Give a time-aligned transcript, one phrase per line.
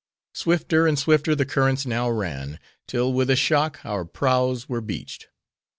[0.33, 5.27] Swifter and swifter the currents now ran; till with a shock, our prows were beached.